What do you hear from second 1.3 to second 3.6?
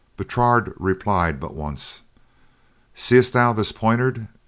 but once. "Seest thou